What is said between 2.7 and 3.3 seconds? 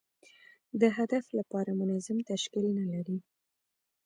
نه لري.